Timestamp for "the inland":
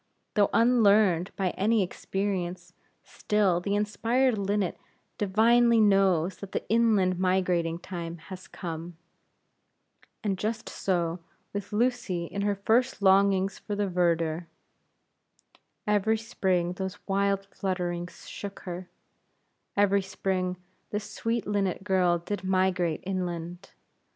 6.53-7.19